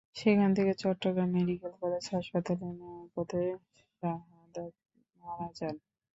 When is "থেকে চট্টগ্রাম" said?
0.57-1.29